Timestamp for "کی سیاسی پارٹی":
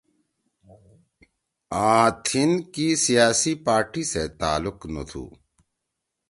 2.73-4.03